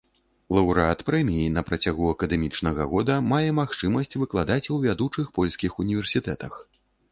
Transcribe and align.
Лаўрэат 0.57 1.03
прэміі 1.09 1.51
на 1.57 1.63
працягу 1.67 2.07
акадэмічнага 2.13 2.87
года 2.95 3.19
мае 3.35 3.43
магчымасць 3.61 4.17
выкладаць 4.21 4.67
у 4.79 4.81
вядучых 4.89 5.33
польскіх 5.39 5.71
універсітэтах. 5.87 6.53